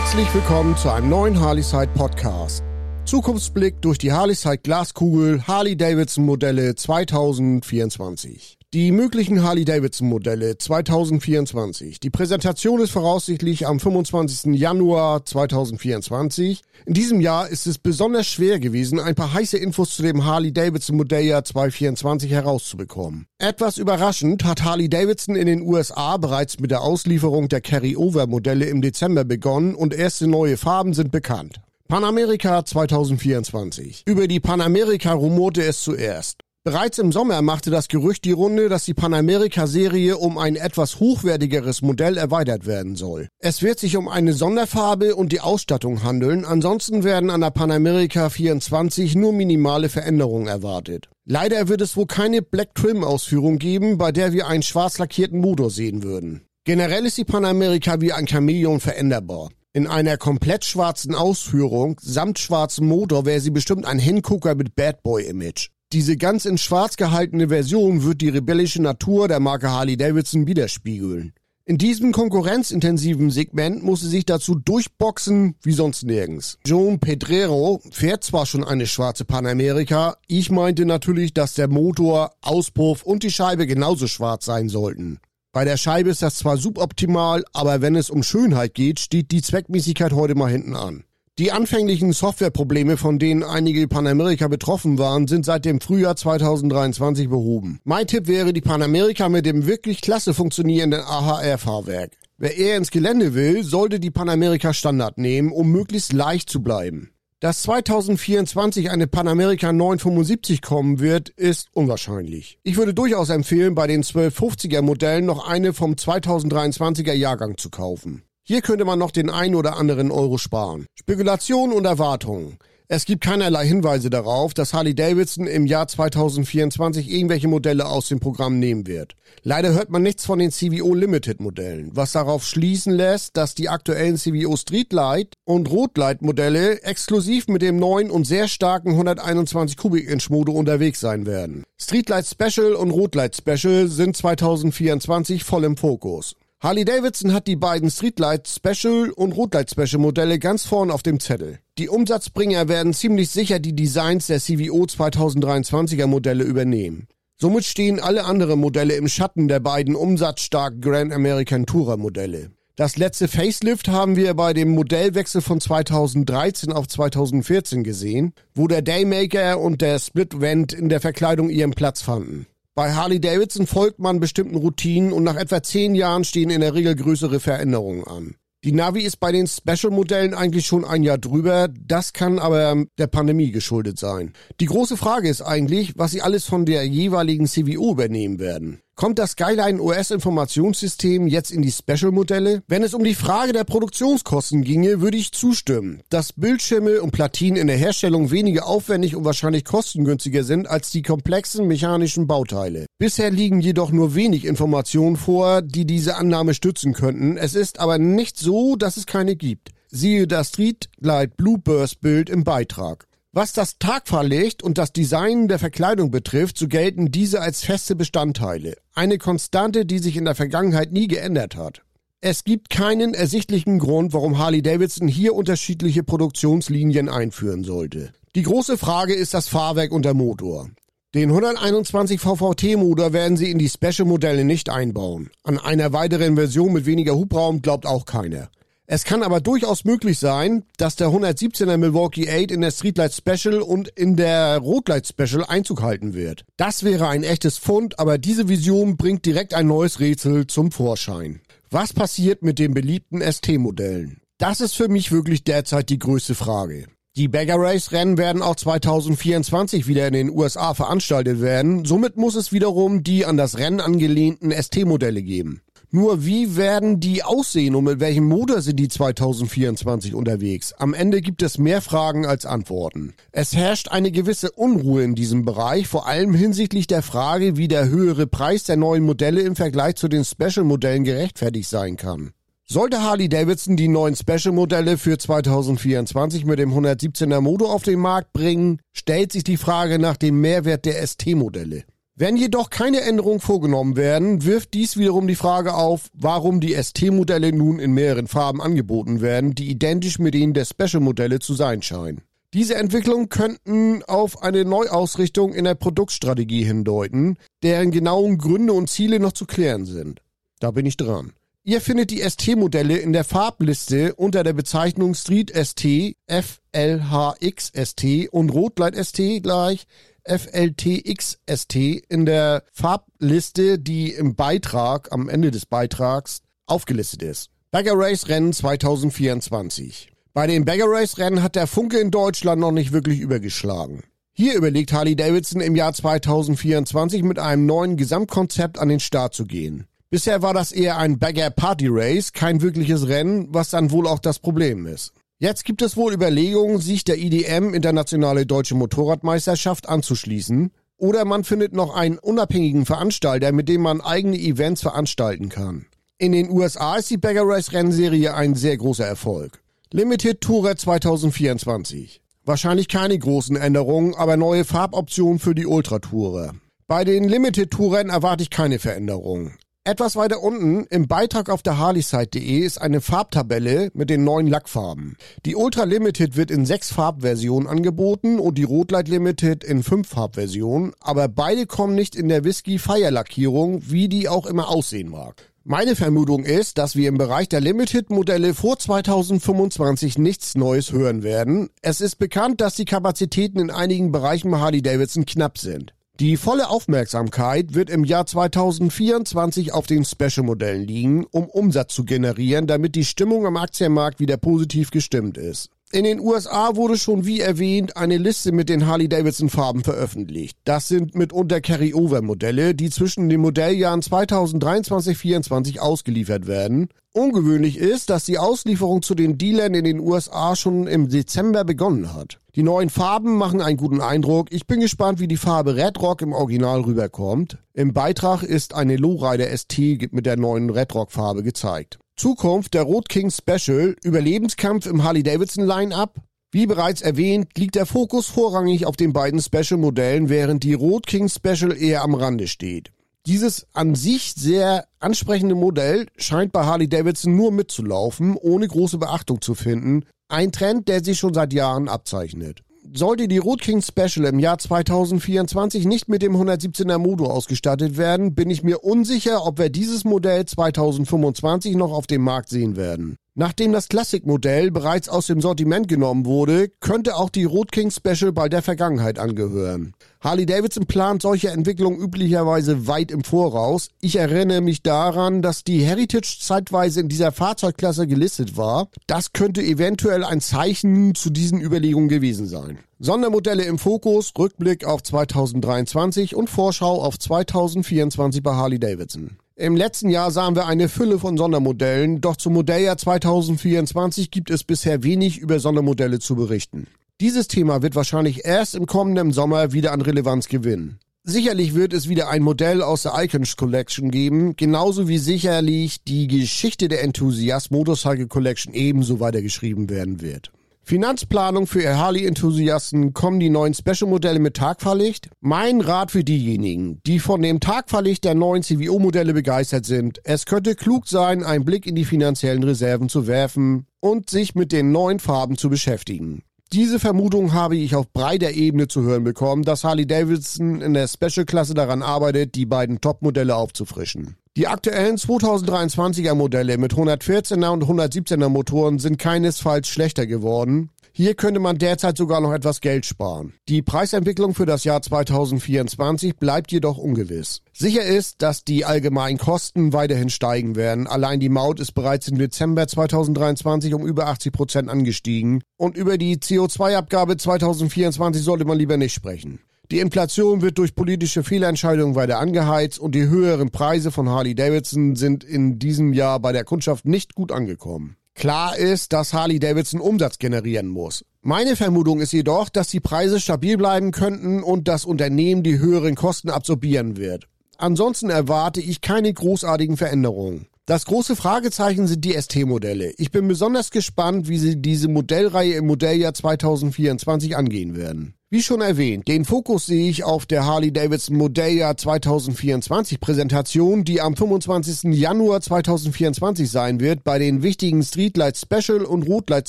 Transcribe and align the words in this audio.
Herzlich 0.00 0.32
willkommen 0.34 0.74
zu 0.78 0.88
einem 0.88 1.10
neuen 1.10 1.38
Harley-Side 1.38 1.90
Podcast. 1.94 2.64
Zukunftsblick 3.04 3.82
durch 3.82 3.98
die 3.98 4.10
Harley-Side 4.10 4.60
Glaskugel 4.62 5.46
Harley 5.46 5.76
Davidson 5.76 6.24
Modelle 6.24 6.74
2024. 6.74 8.59
Die 8.72 8.92
möglichen 8.92 9.42
Harley-Davidson-Modelle 9.42 10.56
2024. 10.56 11.98
Die 11.98 12.10
Präsentation 12.10 12.80
ist 12.80 12.92
voraussichtlich 12.92 13.66
am 13.66 13.80
25. 13.80 14.54
Januar 14.54 15.24
2024. 15.24 16.62
In 16.86 16.94
diesem 16.94 17.20
Jahr 17.20 17.48
ist 17.48 17.66
es 17.66 17.78
besonders 17.78 18.28
schwer 18.28 18.60
gewesen, 18.60 19.00
ein 19.00 19.16
paar 19.16 19.34
heiße 19.34 19.58
Infos 19.58 19.96
zu 19.96 20.04
dem 20.04 20.24
Harley-Davidson-Modelljahr 20.24 21.42
2024 21.42 22.30
herauszubekommen. 22.30 23.26
Etwas 23.38 23.76
überraschend 23.76 24.44
hat 24.44 24.62
Harley-Davidson 24.62 25.34
in 25.34 25.46
den 25.46 25.62
USA 25.62 26.16
bereits 26.16 26.60
mit 26.60 26.70
der 26.70 26.82
Auslieferung 26.82 27.48
der 27.48 27.62
Carry-Over-Modelle 27.62 28.66
im 28.66 28.82
Dezember 28.82 29.24
begonnen 29.24 29.74
und 29.74 29.94
erste 29.94 30.28
neue 30.28 30.56
Farben 30.56 30.94
sind 30.94 31.10
bekannt. 31.10 31.60
Panamerika 31.88 32.64
2024. 32.64 34.04
Über 34.06 34.28
die 34.28 34.38
Panamerika 34.38 35.12
rumorte 35.12 35.64
es 35.64 35.82
zuerst. 35.82 36.44
Bereits 36.62 36.98
im 36.98 37.10
Sommer 37.10 37.40
machte 37.40 37.70
das 37.70 37.88
Gerücht 37.88 38.26
die 38.26 38.32
Runde, 38.32 38.68
dass 38.68 38.84
die 38.84 38.92
Panamerika-Serie 38.92 40.18
um 40.18 40.36
ein 40.36 40.56
etwas 40.56 41.00
hochwertigeres 41.00 41.80
Modell 41.80 42.18
erweitert 42.18 42.66
werden 42.66 42.96
soll. 42.96 43.28
Es 43.38 43.62
wird 43.62 43.78
sich 43.78 43.96
um 43.96 44.08
eine 44.08 44.34
Sonderfarbe 44.34 45.16
und 45.16 45.32
die 45.32 45.40
Ausstattung 45.40 46.02
handeln, 46.02 46.44
ansonsten 46.44 47.02
werden 47.02 47.30
an 47.30 47.40
der 47.40 47.50
Panamerika 47.50 48.28
24 48.28 49.14
nur 49.14 49.32
minimale 49.32 49.88
Veränderungen 49.88 50.48
erwartet. 50.48 51.08
Leider 51.24 51.68
wird 51.68 51.80
es 51.80 51.96
wohl 51.96 52.04
keine 52.04 52.42
Black 52.42 52.74
Trim-Ausführung 52.74 53.58
geben, 53.58 53.96
bei 53.96 54.12
der 54.12 54.34
wir 54.34 54.46
einen 54.46 54.62
schwarz 54.62 54.98
lackierten 54.98 55.40
Motor 55.40 55.70
sehen 55.70 56.02
würden. 56.02 56.42
Generell 56.64 57.06
ist 57.06 57.16
die 57.16 57.24
Panamerika 57.24 58.02
wie 58.02 58.12
ein 58.12 58.28
Chamäleon 58.28 58.80
veränderbar. 58.80 59.48
In 59.72 59.86
einer 59.86 60.18
komplett 60.18 60.66
schwarzen 60.66 61.14
Ausführung 61.14 61.98
samt 62.02 62.38
schwarzem 62.38 62.86
Motor 62.86 63.24
wäre 63.24 63.40
sie 63.40 63.50
bestimmt 63.50 63.86
ein 63.86 63.98
Hingucker 63.98 64.54
mit 64.54 64.76
Bad 64.76 65.02
Boy 65.02 65.24
Image. 65.24 65.70
Diese 65.92 66.16
ganz 66.16 66.44
in 66.44 66.56
schwarz 66.56 66.96
gehaltene 66.96 67.48
Version 67.48 68.04
wird 68.04 68.20
die 68.20 68.28
rebellische 68.28 68.80
Natur 68.80 69.26
der 69.26 69.40
Marke 69.40 69.72
Harley 69.72 69.96
Davidson 69.96 70.46
widerspiegeln. 70.46 71.32
In 71.64 71.78
diesem 71.78 72.12
konkurrenzintensiven 72.12 73.30
Segment 73.30 73.82
muss 73.82 74.00
sie 74.00 74.08
sich 74.08 74.24
dazu 74.24 74.54
durchboxen 74.54 75.56
wie 75.62 75.72
sonst 75.72 76.04
nirgends. 76.04 76.58
Joan 76.64 77.00
Pedrero 77.00 77.80
fährt 77.90 78.22
zwar 78.22 78.46
schon 78.46 78.62
eine 78.62 78.86
schwarze 78.86 79.24
Panamerika, 79.24 80.16
ich 80.28 80.52
meinte 80.52 80.86
natürlich, 80.86 81.34
dass 81.34 81.54
der 81.54 81.66
Motor, 81.66 82.34
Auspuff 82.40 83.02
und 83.02 83.24
die 83.24 83.32
Scheibe 83.32 83.66
genauso 83.66 84.06
schwarz 84.06 84.44
sein 84.44 84.68
sollten. 84.68 85.18
Bei 85.52 85.64
der 85.64 85.76
Scheibe 85.76 86.10
ist 86.10 86.22
das 86.22 86.36
zwar 86.36 86.56
suboptimal, 86.56 87.44
aber 87.52 87.82
wenn 87.82 87.96
es 87.96 88.10
um 88.10 88.22
Schönheit 88.22 88.74
geht, 88.74 89.00
steht 89.00 89.32
die 89.32 89.42
Zweckmäßigkeit 89.42 90.12
heute 90.12 90.36
mal 90.36 90.50
hinten 90.50 90.76
an. 90.76 91.02
Die 91.38 91.52
anfänglichen 91.52 92.12
Softwareprobleme, 92.12 92.98
von 92.98 93.18
denen 93.18 93.42
einige 93.42 93.88
Panamerika 93.88 94.46
betroffen 94.48 94.98
waren, 94.98 95.26
sind 95.26 95.46
seit 95.46 95.64
dem 95.64 95.80
Frühjahr 95.80 96.14
2023 96.14 97.30
behoben. 97.30 97.80
Mein 97.84 98.06
Tipp 98.06 98.26
wäre 98.26 98.52
die 98.52 98.60
Panamerika 98.60 99.30
mit 99.30 99.46
dem 99.46 99.66
wirklich 99.66 100.02
klasse 100.02 100.34
funktionierenden 100.34 101.00
AHR-Fahrwerk. 101.00 102.12
Wer 102.36 102.58
eher 102.58 102.76
ins 102.76 102.90
Gelände 102.90 103.32
will, 103.34 103.64
sollte 103.64 104.00
die 104.00 104.10
Panamerika 104.10 104.74
Standard 104.74 105.16
nehmen, 105.16 105.50
um 105.50 105.72
möglichst 105.72 106.12
leicht 106.12 106.50
zu 106.50 106.62
bleiben. 106.62 107.10
Dass 107.40 107.62
2024 107.62 108.90
eine 108.90 109.06
Panamerika 109.06 109.72
975 109.72 110.60
kommen 110.60 111.00
wird, 111.00 111.30
ist 111.30 111.68
unwahrscheinlich. 111.72 112.58
Ich 112.64 112.76
würde 112.76 112.92
durchaus 112.92 113.30
empfehlen, 113.30 113.74
bei 113.74 113.86
den 113.86 114.02
1250er 114.02 114.82
Modellen 114.82 115.24
noch 115.24 115.48
eine 115.48 115.72
vom 115.72 115.94
2023er 115.94 117.14
Jahrgang 117.14 117.56
zu 117.56 117.70
kaufen. 117.70 118.24
Hier 118.50 118.62
könnte 118.62 118.84
man 118.84 118.98
noch 118.98 119.12
den 119.12 119.30
ein 119.30 119.54
oder 119.54 119.76
anderen 119.76 120.10
Euro 120.10 120.36
sparen. 120.36 120.86
Spekulation 120.98 121.70
und 121.70 121.84
Erwartungen. 121.84 122.58
Es 122.88 123.04
gibt 123.04 123.22
keinerlei 123.22 123.64
Hinweise 123.64 124.10
darauf, 124.10 124.54
dass 124.54 124.74
Harley 124.74 124.92
Davidson 124.92 125.46
im 125.46 125.66
Jahr 125.66 125.86
2024 125.86 127.08
irgendwelche 127.08 127.46
Modelle 127.46 127.86
aus 127.86 128.08
dem 128.08 128.18
Programm 128.18 128.58
nehmen 128.58 128.88
wird. 128.88 129.14
Leider 129.44 129.72
hört 129.72 129.90
man 129.90 130.02
nichts 130.02 130.26
von 130.26 130.40
den 130.40 130.50
CVO 130.50 130.94
Limited 130.94 131.38
Modellen, 131.38 131.92
was 131.94 132.10
darauf 132.10 132.44
schließen 132.44 132.92
lässt, 132.92 133.36
dass 133.36 133.54
die 133.54 133.68
aktuellen 133.68 134.16
CVO 134.16 134.56
Streetlight 134.56 135.34
und 135.44 135.70
Rotlight 135.70 136.20
Modelle 136.20 136.82
exklusiv 136.82 137.46
mit 137.46 137.62
dem 137.62 137.76
neuen 137.76 138.10
und 138.10 138.26
sehr 138.26 138.48
starken 138.48 138.90
121 138.90 139.76
Kubik-Inch 139.76 140.28
Motor 140.28 140.56
unterwegs 140.56 140.98
sein 140.98 141.24
werden. 141.24 141.62
Streetlight 141.80 142.26
Special 142.26 142.74
und 142.74 142.90
Rotlight 142.90 143.36
Special 143.36 143.86
sind 143.86 144.16
2024 144.16 145.44
voll 145.44 145.62
im 145.62 145.76
Fokus. 145.76 146.34
Harley 146.62 146.84
Davidson 146.84 147.32
hat 147.32 147.46
die 147.46 147.56
beiden 147.56 147.90
Streetlight 147.90 148.46
Special 148.46 149.08
und 149.16 149.32
Rotlight 149.32 149.70
Special 149.70 149.98
Modelle 149.98 150.38
ganz 150.38 150.66
vorn 150.66 150.90
auf 150.90 151.02
dem 151.02 151.18
Zettel. 151.18 151.58
Die 151.78 151.88
Umsatzbringer 151.88 152.68
werden 152.68 152.92
ziemlich 152.92 153.30
sicher 153.30 153.58
die 153.60 153.74
Designs 153.74 154.26
der 154.26 154.40
CVO 154.40 154.84
2023er 154.84 156.06
Modelle 156.06 156.44
übernehmen. 156.44 157.08
Somit 157.38 157.64
stehen 157.64 157.98
alle 157.98 158.24
anderen 158.24 158.60
Modelle 158.60 158.92
im 158.96 159.08
Schatten 159.08 159.48
der 159.48 159.60
beiden 159.60 159.96
umsatzstarken 159.96 160.82
Grand 160.82 161.14
American 161.14 161.64
Tourer 161.64 161.96
Modelle. 161.96 162.50
Das 162.76 162.98
letzte 162.98 163.28
Facelift 163.28 163.88
haben 163.88 164.16
wir 164.16 164.34
bei 164.34 164.52
dem 164.52 164.74
Modellwechsel 164.74 165.40
von 165.40 165.62
2013 165.62 166.74
auf 166.74 166.86
2014 166.86 167.84
gesehen, 167.84 168.34
wo 168.54 168.68
der 168.68 168.82
Daymaker 168.82 169.58
und 169.58 169.80
der 169.80 169.98
Split 169.98 170.42
Vent 170.42 170.74
in 170.74 170.90
der 170.90 171.00
Verkleidung 171.00 171.48
ihren 171.48 171.70
Platz 171.70 172.02
fanden. 172.02 172.46
Bei 172.80 172.94
Harley 172.94 173.20
Davidson 173.20 173.66
folgt 173.66 173.98
man 173.98 174.20
bestimmten 174.20 174.56
Routinen 174.56 175.12
und 175.12 175.22
nach 175.22 175.36
etwa 175.36 175.62
zehn 175.62 175.94
Jahren 175.94 176.24
stehen 176.24 176.48
in 176.48 176.62
der 176.62 176.72
Regel 176.72 176.96
größere 176.96 177.38
Veränderungen 177.38 178.04
an. 178.04 178.36
Die 178.64 178.72
Navi 178.72 179.02
ist 179.02 179.20
bei 179.20 179.32
den 179.32 179.46
Special-Modellen 179.46 180.32
eigentlich 180.32 180.64
schon 180.64 180.86
ein 180.86 181.02
Jahr 181.02 181.18
drüber, 181.18 181.68
das 181.68 182.14
kann 182.14 182.38
aber 182.38 182.86
der 182.96 183.06
Pandemie 183.06 183.50
geschuldet 183.50 183.98
sein. 183.98 184.32
Die 184.60 184.64
große 184.64 184.96
Frage 184.96 185.28
ist 185.28 185.42
eigentlich, 185.42 185.98
was 185.98 186.12
sie 186.12 186.22
alles 186.22 186.46
von 186.46 186.64
der 186.64 186.86
jeweiligen 186.86 187.46
CVO 187.46 187.92
übernehmen 187.92 188.38
werden. 188.38 188.80
Kommt 189.00 189.18
das 189.18 189.30
Skyline 189.30 189.80
OS-Informationssystem 189.80 191.26
jetzt 191.26 191.52
in 191.52 191.62
die 191.62 191.72
Special-Modelle? 191.72 192.62
Wenn 192.68 192.82
es 192.82 192.92
um 192.92 193.02
die 193.02 193.14
Frage 193.14 193.54
der 193.54 193.64
Produktionskosten 193.64 194.62
ginge, 194.62 195.00
würde 195.00 195.16
ich 195.16 195.32
zustimmen, 195.32 196.02
dass 196.10 196.34
Bildschirme 196.34 197.00
und 197.00 197.10
Platinen 197.10 197.56
in 197.56 197.68
der 197.68 197.78
Herstellung 197.78 198.30
weniger 198.30 198.66
aufwendig 198.66 199.16
und 199.16 199.24
wahrscheinlich 199.24 199.64
kostengünstiger 199.64 200.44
sind 200.44 200.68
als 200.68 200.90
die 200.90 201.00
komplexen 201.00 201.66
mechanischen 201.66 202.26
Bauteile. 202.26 202.84
Bisher 202.98 203.30
liegen 203.30 203.62
jedoch 203.62 203.90
nur 203.90 204.14
wenig 204.14 204.44
Informationen 204.44 205.16
vor, 205.16 205.62
die 205.62 205.86
diese 205.86 206.16
Annahme 206.16 206.52
stützen 206.52 206.92
könnten. 206.92 207.38
Es 207.38 207.54
ist 207.54 207.80
aber 207.80 207.96
nicht 207.96 208.36
so, 208.36 208.76
dass 208.76 208.98
es 208.98 209.06
keine 209.06 209.34
gibt. 209.34 209.70
Siehe 209.88 210.26
das 210.26 210.48
Streetlight 210.50 211.38
Blueburst 211.38 212.02
Bild 212.02 212.28
im 212.28 212.44
Beitrag. 212.44 213.06
Was 213.32 213.52
das 213.52 213.78
Tagfahrlicht 213.78 214.60
und 214.60 214.76
das 214.76 214.92
Design 214.92 215.46
der 215.46 215.60
Verkleidung 215.60 216.10
betrifft, 216.10 216.58
so 216.58 216.66
gelten 216.66 217.12
diese 217.12 217.40
als 217.40 217.62
feste 217.62 217.94
Bestandteile. 217.94 218.76
Eine 218.92 219.18
Konstante, 219.18 219.86
die 219.86 220.00
sich 220.00 220.16
in 220.16 220.24
der 220.24 220.34
Vergangenheit 220.34 220.90
nie 220.90 221.06
geändert 221.06 221.54
hat. 221.54 221.82
Es 222.20 222.42
gibt 222.42 222.70
keinen 222.70 223.14
ersichtlichen 223.14 223.78
Grund, 223.78 224.12
warum 224.14 224.38
Harley 224.38 224.62
Davidson 224.62 225.06
hier 225.06 225.36
unterschiedliche 225.36 226.02
Produktionslinien 226.02 227.08
einführen 227.08 227.62
sollte. 227.62 228.12
Die 228.34 228.42
große 228.42 228.76
Frage 228.76 229.14
ist 229.14 229.32
das 229.32 229.46
Fahrwerk 229.46 229.92
und 229.92 230.04
der 230.04 230.14
Motor. 230.14 230.68
Den 231.14 231.28
121 231.30 232.20
VVT-Motor 232.20 233.12
werden 233.12 233.36
sie 233.36 233.50
in 233.52 233.58
die 233.58 233.68
Special-Modelle 233.68 234.44
nicht 234.44 234.70
einbauen. 234.70 235.30
An 235.44 235.56
einer 235.56 235.92
weiteren 235.92 236.34
Version 236.34 236.72
mit 236.72 236.84
weniger 236.84 237.14
Hubraum 237.14 237.62
glaubt 237.62 237.86
auch 237.86 238.06
keiner. 238.06 238.50
Es 238.92 239.04
kann 239.04 239.22
aber 239.22 239.40
durchaus 239.40 239.84
möglich 239.84 240.18
sein, 240.18 240.64
dass 240.76 240.96
der 240.96 241.10
117er 241.10 241.76
Milwaukee 241.76 242.28
8 242.28 242.50
in 242.50 242.60
der 242.60 242.72
Streetlight 242.72 243.12
Special 243.12 243.62
und 243.62 243.86
in 243.86 244.16
der 244.16 244.58
Rotlight 244.58 245.06
Special 245.06 245.44
Einzug 245.44 245.80
halten 245.80 246.12
wird. 246.12 246.44
Das 246.56 246.82
wäre 246.82 247.06
ein 247.06 247.22
echtes 247.22 247.56
Fund, 247.56 248.00
aber 248.00 248.18
diese 248.18 248.48
Vision 248.48 248.96
bringt 248.96 249.24
direkt 249.26 249.54
ein 249.54 249.68
neues 249.68 250.00
Rätsel 250.00 250.48
zum 250.48 250.72
Vorschein. 250.72 251.40
Was 251.70 251.92
passiert 251.92 252.42
mit 252.42 252.58
den 252.58 252.74
beliebten 252.74 253.20
ST-Modellen? 253.20 254.22
Das 254.38 254.60
ist 254.60 254.74
für 254.74 254.88
mich 254.88 255.12
wirklich 255.12 255.44
derzeit 255.44 255.88
die 255.88 256.00
größte 256.00 256.34
Frage. 256.34 256.88
Die 257.16 257.28
Bagger 257.28 257.60
Race 257.60 257.92
Rennen 257.92 258.18
werden 258.18 258.42
auch 258.42 258.56
2024 258.56 259.86
wieder 259.86 260.08
in 260.08 260.14
den 260.14 260.30
USA 260.30 260.74
veranstaltet 260.74 261.40
werden. 261.40 261.84
Somit 261.84 262.16
muss 262.16 262.34
es 262.34 262.50
wiederum 262.50 263.04
die 263.04 263.24
an 263.24 263.36
das 263.36 263.56
Rennen 263.56 263.80
angelehnten 263.80 264.50
ST-Modelle 264.50 265.22
geben. 265.22 265.60
Nur 265.92 266.24
wie 266.24 266.56
werden 266.56 267.00
die 267.00 267.24
aussehen 267.24 267.74
und 267.74 267.82
mit 267.82 267.98
welchem 267.98 268.28
Motor 268.28 268.62
sind 268.62 268.76
die 268.76 268.86
2024 268.86 270.14
unterwegs? 270.14 270.72
Am 270.74 270.94
Ende 270.94 271.20
gibt 271.20 271.42
es 271.42 271.58
mehr 271.58 271.82
Fragen 271.82 272.26
als 272.26 272.46
Antworten. 272.46 273.12
Es 273.32 273.56
herrscht 273.56 273.88
eine 273.88 274.12
gewisse 274.12 274.52
Unruhe 274.52 275.02
in 275.02 275.16
diesem 275.16 275.44
Bereich, 275.44 275.88
vor 275.88 276.06
allem 276.06 276.32
hinsichtlich 276.32 276.86
der 276.86 277.02
Frage, 277.02 277.56
wie 277.56 277.66
der 277.66 277.88
höhere 277.88 278.28
Preis 278.28 278.62
der 278.62 278.76
neuen 278.76 279.02
Modelle 279.02 279.40
im 279.40 279.56
Vergleich 279.56 279.96
zu 279.96 280.06
den 280.06 280.24
Special-Modellen 280.24 281.02
gerechtfertigt 281.02 281.68
sein 281.68 281.96
kann. 281.96 282.30
Sollte 282.66 283.02
Harley 283.02 283.28
Davidson 283.28 283.76
die 283.76 283.88
neuen 283.88 284.14
Special-Modelle 284.14 284.96
für 284.96 285.18
2024 285.18 286.44
mit 286.44 286.60
dem 286.60 286.72
117er 286.72 287.40
Motor 287.40 287.74
auf 287.74 287.82
den 287.82 287.98
Markt 287.98 288.32
bringen, 288.32 288.78
stellt 288.92 289.32
sich 289.32 289.42
die 289.42 289.56
Frage 289.56 289.98
nach 289.98 290.16
dem 290.16 290.40
Mehrwert 290.40 290.84
der 290.84 291.04
ST-Modelle. 291.04 291.82
Wenn 292.20 292.36
jedoch 292.36 292.68
keine 292.68 293.00
Änderungen 293.00 293.40
vorgenommen 293.40 293.96
werden, 293.96 294.44
wirft 294.44 294.74
dies 294.74 294.98
wiederum 294.98 295.26
die 295.26 295.36
Frage 295.36 295.72
auf, 295.72 296.10
warum 296.12 296.60
die 296.60 296.74
ST-Modelle 296.74 297.50
nun 297.50 297.78
in 297.78 297.92
mehreren 297.92 298.26
Farben 298.26 298.60
angeboten 298.60 299.22
werden, 299.22 299.54
die 299.54 299.70
identisch 299.70 300.18
mit 300.18 300.34
denen 300.34 300.52
der 300.52 300.66
Special-Modelle 300.66 301.38
zu 301.38 301.54
sein 301.54 301.80
scheinen. 301.80 302.20
Diese 302.52 302.74
Entwicklungen 302.74 303.30
könnten 303.30 304.02
auf 304.02 304.42
eine 304.42 304.66
Neuausrichtung 304.66 305.54
in 305.54 305.64
der 305.64 305.76
Produktstrategie 305.76 306.62
hindeuten, 306.62 307.38
deren 307.62 307.90
genauen 307.90 308.36
Gründe 308.36 308.74
und 308.74 308.90
Ziele 308.90 309.18
noch 309.18 309.32
zu 309.32 309.46
klären 309.46 309.86
sind. 309.86 310.20
Da 310.58 310.72
bin 310.72 310.84
ich 310.84 310.98
dran. 310.98 311.32
Ihr 311.62 311.80
findet 311.80 312.10
die 312.10 312.20
ST-Modelle 312.20 312.98
in 312.98 313.14
der 313.14 313.24
Farbliste 313.24 314.14
unter 314.14 314.42
der 314.44 314.52
Bezeichnung 314.52 315.14
Street 315.14 315.52
ST, 315.56 316.16
FLHX 316.26 317.72
ST 317.74 318.28
und 318.30 318.50
Rotlight 318.50 318.96
ST 318.96 319.42
gleich 319.42 319.86
FLTX 320.24 321.38
ST 321.48 321.74
in 321.74 322.26
der 322.26 322.64
Farbliste, 322.72 323.78
die 323.78 324.12
im 324.12 324.34
Beitrag, 324.34 325.12
am 325.12 325.28
Ende 325.28 325.50
des 325.50 325.66
Beitrags, 325.66 326.42
aufgelistet 326.66 327.22
ist. 327.22 327.50
Bagger 327.70 327.94
Race 327.94 328.28
Rennen 328.28 328.52
2024. 328.52 330.12
Bei 330.32 330.46
den 330.46 330.64
Bagger 330.64 330.86
Race 330.86 331.18
Rennen 331.18 331.42
hat 331.42 331.56
der 331.56 331.66
Funke 331.66 331.98
in 331.98 332.10
Deutschland 332.10 332.60
noch 332.60 332.72
nicht 332.72 332.92
wirklich 332.92 333.20
übergeschlagen. 333.20 334.02
Hier 334.32 334.54
überlegt 334.54 334.92
Harley 334.92 335.16
Davidson 335.16 335.60
im 335.60 335.76
Jahr 335.76 335.92
2024 335.92 337.22
mit 337.22 337.38
einem 337.38 337.66
neuen 337.66 337.96
Gesamtkonzept 337.96 338.78
an 338.78 338.88
den 338.88 339.00
Start 339.00 339.34
zu 339.34 339.44
gehen. 339.44 339.86
Bisher 340.08 340.42
war 340.42 340.54
das 340.54 340.72
eher 340.72 340.98
ein 340.98 341.18
Bagger 341.18 341.50
Party 341.50 341.86
Race, 341.88 342.32
kein 342.32 342.62
wirkliches 342.62 343.06
Rennen, 343.06 343.46
was 343.50 343.70
dann 343.70 343.90
wohl 343.90 344.08
auch 344.08 344.18
das 344.18 344.38
Problem 344.40 344.86
ist. 344.86 345.12
Jetzt 345.42 345.64
gibt 345.64 345.80
es 345.80 345.96
wohl 345.96 346.12
Überlegungen, 346.12 346.80
sich 346.80 347.02
der 347.02 347.16
IDM 347.16 347.72
Internationale 347.72 348.44
Deutsche 348.44 348.74
Motorradmeisterschaft 348.74 349.88
anzuschließen. 349.88 350.70
Oder 350.98 351.24
man 351.24 351.44
findet 351.44 351.72
noch 351.72 351.94
einen 351.94 352.18
unabhängigen 352.18 352.84
Veranstalter, 352.84 353.50
mit 353.50 353.66
dem 353.70 353.80
man 353.80 354.02
eigene 354.02 354.36
Events 354.38 354.82
veranstalten 354.82 355.48
kann. 355.48 355.86
In 356.18 356.32
den 356.32 356.50
USA 356.50 356.96
ist 356.96 357.08
die 357.08 357.16
Bagger 357.16 357.44
Race 357.46 357.72
Rennserie 357.72 358.34
ein 358.34 358.54
sehr 358.54 358.76
großer 358.76 359.06
Erfolg. 359.06 359.62
Limited 359.90 360.42
Tourer 360.42 360.76
2024. 360.76 362.20
Wahrscheinlich 362.44 362.88
keine 362.88 363.18
großen 363.18 363.56
Änderungen, 363.56 364.14
aber 364.14 364.36
neue 364.36 364.66
Farboptionen 364.66 365.38
für 365.38 365.54
die 365.54 365.64
Ultratourer. 365.64 366.52
Bei 366.86 367.04
den 367.04 367.24
Limited 367.24 367.70
Touren 367.70 368.10
erwarte 368.10 368.42
ich 368.42 368.50
keine 368.50 368.78
Veränderungen. 368.78 369.56
Etwas 369.84 370.14
weiter 370.14 370.42
unten 370.42 370.84
im 370.90 371.08
Beitrag 371.08 371.48
auf 371.48 371.62
der 371.62 371.78
harleyside.de 371.78 372.58
ist 372.58 372.78
eine 372.82 373.00
Farbtabelle 373.00 373.90
mit 373.94 374.10
den 374.10 374.24
neuen 374.24 374.46
Lackfarben. 374.46 375.16
Die 375.46 375.56
Ultra 375.56 375.84
Limited 375.84 376.36
wird 376.36 376.50
in 376.50 376.66
sechs 376.66 376.92
Farbversionen 376.92 377.66
angeboten 377.66 378.38
und 378.38 378.58
die 378.58 378.64
Rotlight 378.64 379.08
Limited 379.08 379.64
in 379.64 379.82
fünf 379.82 380.08
Farbversionen, 380.08 380.92
aber 381.00 381.28
beide 381.28 381.64
kommen 381.64 381.94
nicht 381.94 382.14
in 382.14 382.28
der 382.28 382.44
Whisky 382.44 382.78
Fire 382.78 383.08
Lackierung, 383.08 383.80
wie 383.90 384.10
die 384.10 384.28
auch 384.28 384.44
immer 384.44 384.68
aussehen 384.68 385.08
mag. 385.08 385.50
Meine 385.64 385.96
Vermutung 385.96 386.44
ist, 386.44 386.76
dass 386.76 386.94
wir 386.94 387.08
im 387.08 387.16
Bereich 387.16 387.48
der 387.48 387.62
Limited-Modelle 387.62 388.52
vor 388.52 388.78
2025 388.78 390.18
nichts 390.18 390.56
Neues 390.56 390.92
hören 390.92 391.22
werden. 391.22 391.70
Es 391.80 392.02
ist 392.02 392.16
bekannt, 392.16 392.60
dass 392.60 392.74
die 392.74 392.84
Kapazitäten 392.84 393.58
in 393.58 393.70
einigen 393.70 394.12
Bereichen 394.12 394.60
Harley-Davidson 394.60 395.24
knapp 395.24 395.56
sind. 395.56 395.94
Die 396.20 396.36
volle 396.36 396.68
Aufmerksamkeit 396.68 397.72
wird 397.72 397.88
im 397.88 398.04
Jahr 398.04 398.26
2024 398.26 399.72
auf 399.72 399.86
den 399.86 400.04
Special-Modellen 400.04 400.86
liegen, 400.86 401.24
um 401.30 401.46
Umsatz 401.46 401.94
zu 401.94 402.04
generieren, 402.04 402.66
damit 402.66 402.94
die 402.94 403.06
Stimmung 403.06 403.46
am 403.46 403.56
Aktienmarkt 403.56 404.20
wieder 404.20 404.36
positiv 404.36 404.90
gestimmt 404.90 405.38
ist. 405.38 405.70
In 405.90 406.04
den 406.04 406.20
USA 406.20 406.76
wurde 406.76 406.98
schon 406.98 407.24
wie 407.24 407.40
erwähnt 407.40 407.96
eine 407.96 408.18
Liste 408.18 408.52
mit 408.52 408.68
den 408.68 408.86
Harley-Davidson-Farben 408.86 409.82
veröffentlicht. 409.82 410.58
Das 410.64 410.88
sind 410.88 411.14
mitunter 411.14 411.62
Carry-Over-Modelle, 411.62 412.74
die 412.74 412.90
zwischen 412.90 413.30
den 413.30 413.40
Modelljahren 413.40 414.02
2023-24 414.02 415.78
ausgeliefert 415.78 416.46
werden. 416.46 416.88
Ungewöhnlich 417.14 417.78
ist, 417.78 418.10
dass 418.10 418.26
die 418.26 418.36
Auslieferung 418.36 419.00
zu 419.00 419.14
den 419.14 419.38
Dealern 419.38 419.72
in 419.72 419.84
den 419.84 420.00
USA 420.00 420.54
schon 420.54 420.86
im 420.86 421.08
Dezember 421.08 421.64
begonnen 421.64 422.12
hat. 422.12 422.39
Die 422.56 422.64
neuen 422.64 422.90
Farben 422.90 423.36
machen 423.36 423.60
einen 423.60 423.76
guten 423.76 424.00
Eindruck. 424.00 424.48
Ich 424.50 424.66
bin 424.66 424.80
gespannt, 424.80 425.20
wie 425.20 425.28
die 425.28 425.36
Farbe 425.36 425.76
Red 425.76 426.00
Rock 426.00 426.20
im 426.20 426.32
Original 426.32 426.80
rüberkommt. 426.80 427.58
Im 427.74 427.92
Beitrag 427.92 428.42
ist 428.42 428.74
eine 428.74 428.96
Lowrider 428.96 429.56
ST 429.56 429.78
mit 430.12 430.26
der 430.26 430.36
neuen 430.36 430.68
Red 430.68 430.92
Rock 430.94 431.12
Farbe 431.12 431.44
gezeigt. 431.44 432.00
Zukunft 432.16 432.74
der 432.74 432.82
Rot 432.82 433.08
King 433.08 433.30
Special, 433.30 433.94
Überlebenskampf 434.02 434.86
im 434.86 435.04
Harley-Davidson 435.04 435.64
Line-Up. 435.64 436.16
Wie 436.50 436.66
bereits 436.66 437.02
erwähnt, 437.02 437.56
liegt 437.56 437.76
der 437.76 437.86
Fokus 437.86 438.26
vorrangig 438.26 438.84
auf 438.84 438.96
den 438.96 439.12
beiden 439.12 439.40
Special-Modellen, 439.40 440.28
während 440.28 440.64
die 440.64 440.74
Rot 440.74 441.06
King 441.06 441.28
Special 441.28 441.76
eher 441.80 442.02
am 442.02 442.14
Rande 442.14 442.48
steht. 442.48 442.90
Dieses 443.26 443.68
an 443.74 443.94
sich 443.94 444.34
sehr 444.36 444.86
ansprechende 444.98 445.54
Modell 445.54 446.06
scheint 446.16 446.50
bei 446.50 446.64
Harley-Davidson 446.64 447.36
nur 447.36 447.52
mitzulaufen, 447.52 448.36
ohne 448.36 448.66
große 448.66 448.98
Beachtung 448.98 449.40
zu 449.40 449.54
finden. 449.54 450.04
Ein 450.30 450.52
Trend, 450.52 450.88
der 450.88 451.02
sich 451.02 451.18
schon 451.18 451.34
seit 451.34 451.52
Jahren 451.52 451.88
abzeichnet 451.88 452.62
sollte 452.92 453.28
die 453.28 453.38
Road 453.38 453.60
King 453.60 453.82
Special 453.82 454.26
im 454.26 454.38
Jahr 454.38 454.58
2024 454.58 455.86
nicht 455.86 456.08
mit 456.08 456.22
dem 456.22 456.34
117er 456.34 456.98
Motor 456.98 457.32
ausgestattet 457.32 457.96
werden, 457.96 458.34
bin 458.34 458.50
ich 458.50 458.62
mir 458.62 458.82
unsicher, 458.82 459.46
ob 459.46 459.58
wir 459.58 459.70
dieses 459.70 460.04
Modell 460.04 460.44
2025 460.44 461.76
noch 461.76 461.92
auf 461.92 462.06
dem 462.06 462.22
Markt 462.22 462.48
sehen 462.48 462.76
werden. 462.76 463.16
Nachdem 463.36 463.72
das 463.72 463.88
Classic-Modell 463.88 464.72
bereits 464.72 465.08
aus 465.08 465.28
dem 465.28 465.40
Sortiment 465.40 465.86
genommen 465.86 466.26
wurde, 466.26 466.68
könnte 466.80 467.14
auch 467.14 467.30
die 467.30 467.44
Road 467.44 467.70
King 467.70 467.92
Special 467.92 468.32
bald 468.32 468.52
der 468.52 468.60
Vergangenheit 468.60 469.20
angehören. 469.20 469.94
Harley 470.20 470.46
Davidson 470.46 470.86
plant 470.86 471.22
solche 471.22 471.50
Entwicklungen 471.50 472.00
üblicherweise 472.00 472.88
weit 472.88 473.12
im 473.12 473.22
Voraus. 473.22 473.90
Ich 474.00 474.16
erinnere 474.16 474.60
mich 474.60 474.82
daran, 474.82 475.42
dass 475.42 475.62
die 475.62 475.78
Heritage 475.78 476.38
zeitweise 476.40 477.00
in 477.00 477.08
dieser 477.08 477.30
Fahrzeugklasse 477.30 478.08
gelistet 478.08 478.56
war. 478.56 478.88
Das 479.06 479.32
könnte 479.32 479.62
eventuell 479.62 480.24
ein 480.24 480.40
Zeichen 480.40 481.14
zu 481.14 481.30
diesen 481.30 481.60
Überlegungen 481.60 482.08
gewesen 482.08 482.46
sein. 482.46 482.80
Sondermodelle 482.98 483.62
im 483.62 483.78
Fokus, 483.78 484.32
Rückblick 484.36 484.84
auf 484.84 485.04
2023 485.04 486.34
und 486.34 486.50
Vorschau 486.50 487.00
auf 487.00 487.16
2024 487.16 488.42
bei 488.42 488.54
Harley 488.54 488.80
Davidson. 488.80 489.38
Im 489.60 489.76
letzten 489.76 490.08
Jahr 490.08 490.30
sahen 490.30 490.56
wir 490.56 490.66
eine 490.66 490.88
Fülle 490.88 491.18
von 491.18 491.36
Sondermodellen, 491.36 492.22
doch 492.22 492.36
zum 492.36 492.54
Modelljahr 492.54 492.96
2024 492.96 494.30
gibt 494.30 494.48
es 494.48 494.64
bisher 494.64 495.02
wenig 495.02 495.36
über 495.36 495.60
Sondermodelle 495.60 496.18
zu 496.18 496.34
berichten. 496.34 496.86
Dieses 497.20 497.46
Thema 497.46 497.82
wird 497.82 497.94
wahrscheinlich 497.94 498.46
erst 498.46 498.74
im 498.74 498.86
kommenden 498.86 499.34
Sommer 499.34 499.72
wieder 499.74 499.92
an 499.92 500.00
Relevanz 500.00 500.48
gewinnen. 500.48 500.98
Sicherlich 501.24 501.74
wird 501.74 501.92
es 501.92 502.08
wieder 502.08 502.30
ein 502.30 502.42
Modell 502.42 502.80
aus 502.80 503.02
der 503.02 503.12
Icons 503.22 503.58
Collection 503.58 504.10
geben, 504.10 504.56
genauso 504.56 505.08
wie 505.08 505.18
sicherlich 505.18 506.04
die 506.04 506.26
Geschichte 506.26 506.88
der 506.88 507.02
Enthusiast 507.02 507.70
Motorcycle 507.70 508.28
Collection 508.28 508.72
ebenso 508.72 509.20
weitergeschrieben 509.20 509.90
werden 509.90 510.22
wird. 510.22 510.50
Finanzplanung 510.90 511.68
für 511.68 511.96
Harley-Enthusiasten 511.96 513.14
kommen 513.14 513.38
die 513.38 513.48
neuen 513.48 513.74
Special-Modelle 513.74 514.40
mit 514.40 514.56
Tagfahrlicht. 514.56 515.30
Mein 515.38 515.80
Rat 515.80 516.10
für 516.10 516.24
diejenigen, 516.24 517.00
die 517.06 517.20
von 517.20 517.42
dem 517.42 517.60
Tagfahrlicht 517.60 518.24
der 518.24 518.34
neuen 518.34 518.64
CVO-Modelle 518.64 519.32
begeistert 519.32 519.86
sind, 519.86 520.20
es 520.24 520.46
könnte 520.46 520.74
klug 520.74 521.06
sein, 521.06 521.44
einen 521.44 521.64
Blick 521.64 521.86
in 521.86 521.94
die 521.94 522.04
finanziellen 522.04 522.64
Reserven 522.64 523.08
zu 523.08 523.28
werfen 523.28 523.86
und 524.00 524.30
sich 524.30 524.56
mit 524.56 524.72
den 524.72 524.90
neuen 524.90 525.20
Farben 525.20 525.56
zu 525.56 525.70
beschäftigen. 525.70 526.42
Diese 526.72 526.98
Vermutung 526.98 527.52
habe 527.52 527.76
ich 527.76 527.94
auf 527.94 528.12
breiter 528.12 528.50
Ebene 528.50 528.88
zu 528.88 529.02
hören 529.02 529.22
bekommen, 529.22 529.62
dass 529.62 529.84
Harley 529.84 530.08
Davidson 530.08 530.80
in 530.80 530.94
der 530.94 531.06
Special-Klasse 531.06 531.74
daran 531.74 532.02
arbeitet, 532.02 532.56
die 532.56 532.66
beiden 532.66 533.00
Top-Modelle 533.00 533.54
aufzufrischen. 533.54 534.34
Die 534.56 534.66
aktuellen 534.66 535.16
2023er 535.16 536.34
Modelle 536.34 536.76
mit 536.76 536.92
114er 536.92 537.68
und 537.68 537.84
117er 537.84 538.48
Motoren 538.48 538.98
sind 538.98 539.16
keinesfalls 539.16 539.86
schlechter 539.86 540.26
geworden. 540.26 540.90
Hier 541.12 541.34
könnte 541.34 541.60
man 541.60 541.78
derzeit 541.78 542.16
sogar 542.16 542.40
noch 542.40 542.52
etwas 542.52 542.80
Geld 542.80 543.06
sparen. 543.06 543.54
Die 543.68 543.80
Preisentwicklung 543.80 544.54
für 544.54 544.66
das 544.66 544.82
Jahr 544.82 545.02
2024 545.02 546.36
bleibt 546.36 546.72
jedoch 546.72 546.98
ungewiss. 546.98 547.62
Sicher 547.72 548.02
ist, 548.02 548.42
dass 548.42 548.64
die 548.64 548.84
allgemeinen 548.84 549.38
Kosten 549.38 549.92
weiterhin 549.92 550.30
steigen 550.30 550.74
werden. 550.74 551.06
Allein 551.06 551.38
die 551.38 551.48
Maut 551.48 551.78
ist 551.78 551.92
bereits 551.92 552.26
im 552.26 552.36
Dezember 552.36 552.88
2023 552.88 553.94
um 553.94 554.04
über 554.04 554.26
80 554.26 554.52
Prozent 554.52 554.88
angestiegen. 554.88 555.62
Und 555.76 555.96
über 555.96 556.18
die 556.18 556.38
CO2-Abgabe 556.38 557.36
2024 557.36 558.42
sollte 558.42 558.64
man 558.64 558.78
lieber 558.78 558.96
nicht 558.96 559.14
sprechen. 559.14 559.60
Die 559.90 559.98
Inflation 559.98 560.62
wird 560.62 560.78
durch 560.78 560.94
politische 560.94 561.42
Fehlentscheidungen 561.42 562.14
weiter 562.14 562.38
angeheizt 562.38 563.00
und 563.00 563.12
die 563.16 563.26
höheren 563.28 563.70
Preise 563.70 564.12
von 564.12 564.28
Harley 564.28 564.54
Davidson 564.54 565.16
sind 565.16 565.42
in 565.42 565.80
diesem 565.80 566.12
Jahr 566.12 566.38
bei 566.38 566.52
der 566.52 566.62
Kundschaft 566.62 567.06
nicht 567.06 567.34
gut 567.34 567.50
angekommen. 567.50 568.16
Klar 568.34 568.76
ist, 568.76 569.12
dass 569.12 569.34
Harley 569.34 569.58
Davidson 569.58 570.00
Umsatz 570.00 570.38
generieren 570.38 570.86
muss. 570.86 571.24
Meine 571.42 571.74
Vermutung 571.74 572.20
ist 572.20 572.32
jedoch, 572.32 572.68
dass 572.68 572.86
die 572.86 573.00
Preise 573.00 573.40
stabil 573.40 573.76
bleiben 573.76 574.12
könnten 574.12 574.62
und 574.62 574.86
das 574.86 575.04
Unternehmen 575.04 575.64
die 575.64 575.80
höheren 575.80 576.14
Kosten 576.14 576.50
absorbieren 576.50 577.16
wird. 577.16 577.48
Ansonsten 577.76 578.30
erwarte 578.30 578.80
ich 578.80 579.00
keine 579.00 579.32
großartigen 579.32 579.96
Veränderungen. 579.96 580.68
Das 580.86 581.04
große 581.04 581.34
Fragezeichen 581.34 582.06
sind 582.06 582.24
die 582.24 582.40
ST-Modelle. 582.40 583.12
Ich 583.16 583.32
bin 583.32 583.48
besonders 583.48 583.90
gespannt, 583.90 584.48
wie 584.48 584.58
sie 584.58 584.80
diese 584.80 585.08
Modellreihe 585.08 585.74
im 585.74 585.86
Modelljahr 585.86 586.34
2024 586.34 587.56
angehen 587.56 587.96
werden. 587.96 588.34
Wie 588.52 588.62
schon 588.62 588.80
erwähnt, 588.80 589.28
den 589.28 589.44
Fokus 589.44 589.86
sehe 589.86 590.10
ich 590.10 590.24
auf 590.24 590.44
der 590.44 590.66
Harley-Davidson 590.66 591.36
Modelljahr 591.36 591.96
2024 591.96 593.20
Präsentation, 593.20 594.02
die 594.02 594.20
am 594.20 594.34
25. 594.34 595.16
Januar 595.16 595.60
2024 595.60 596.68
sein 596.68 596.98
wird, 596.98 597.22
bei 597.22 597.38
den 597.38 597.62
wichtigen 597.62 598.02
Streetlight 598.02 598.56
Special 598.56 599.04
und 599.04 599.22
Rotlight 599.22 599.68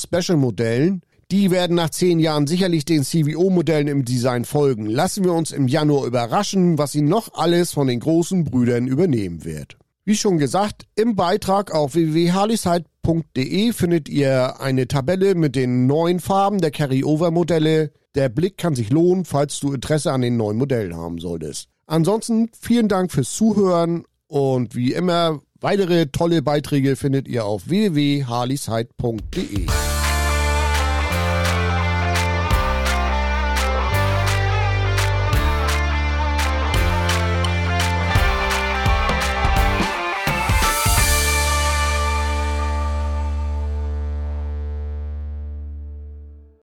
Special 0.00 0.36
Modellen. 0.36 1.02
Die 1.30 1.52
werden 1.52 1.76
nach 1.76 1.90
zehn 1.90 2.18
Jahren 2.18 2.48
sicherlich 2.48 2.84
den 2.84 3.04
CVO-Modellen 3.04 3.86
im 3.86 4.04
Design 4.04 4.44
folgen. 4.44 4.86
Lassen 4.86 5.22
wir 5.22 5.32
uns 5.32 5.52
im 5.52 5.68
Januar 5.68 6.04
überraschen, 6.04 6.76
was 6.76 6.90
sie 6.90 7.02
noch 7.02 7.34
alles 7.34 7.70
von 7.72 7.86
den 7.86 8.00
großen 8.00 8.42
Brüdern 8.42 8.88
übernehmen 8.88 9.44
wird. 9.44 9.76
Wie 10.04 10.16
schon 10.16 10.38
gesagt, 10.38 10.86
im 10.96 11.14
Beitrag 11.14 11.72
auf 11.72 11.94
www.harleyside.de 11.94 13.72
findet 13.74 14.08
ihr 14.08 14.60
eine 14.60 14.88
Tabelle 14.88 15.36
mit 15.36 15.54
den 15.54 15.86
neuen 15.86 16.18
Farben 16.18 16.60
der 16.60 16.72
Carry-Over-Modelle, 16.72 17.92
der 18.14 18.28
Blick 18.28 18.58
kann 18.58 18.74
sich 18.74 18.90
lohnen, 18.90 19.24
falls 19.24 19.60
du 19.60 19.72
Interesse 19.72 20.12
an 20.12 20.20
den 20.22 20.36
neuen 20.36 20.58
Modellen 20.58 20.96
haben 20.96 21.18
solltest. 21.18 21.68
Ansonsten 21.86 22.50
vielen 22.58 22.88
Dank 22.88 23.12
fürs 23.12 23.32
Zuhören 23.34 24.04
und 24.26 24.74
wie 24.74 24.92
immer 24.92 25.40
weitere 25.60 26.06
tolle 26.06 26.42
Beiträge 26.42 26.96
findet 26.96 27.28
ihr 27.28 27.44
auf 27.44 27.68
www.harleyside.de. 27.68 29.66